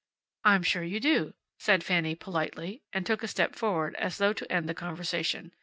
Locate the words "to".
4.33-4.51